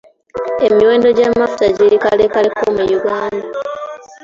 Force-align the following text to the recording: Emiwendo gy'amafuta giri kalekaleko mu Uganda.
Emiwendo 0.65 1.07
gy'amafuta 1.17 1.65
giri 1.77 1.97
kalekaleko 2.03 2.63
mu 2.75 2.83
Uganda. 2.97 3.45